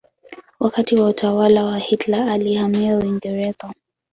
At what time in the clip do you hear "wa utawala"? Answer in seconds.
0.95-1.63